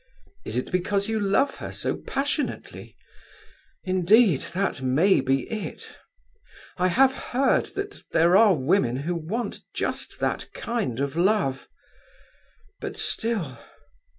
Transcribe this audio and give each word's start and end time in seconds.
Is 0.45 0.57
it 0.57 0.71
because 0.71 1.07
you 1.07 1.19
love 1.19 1.57
her 1.57 1.71
so 1.71 1.95
passionately? 1.97 2.97
Indeed, 3.83 4.39
that 4.55 4.81
may 4.81 5.19
be 5.21 5.43
it. 5.47 5.95
I 6.77 6.87
have 6.87 7.13
heard 7.13 7.67
that 7.75 8.01
there 8.11 8.35
are 8.35 8.55
women 8.55 8.95
who 8.95 9.13
want 9.13 9.59
just 9.75 10.19
that 10.19 10.51
kind 10.53 10.99
of 10.99 11.15
love... 11.15 11.67
but 12.79 12.97
still..." 12.97 13.59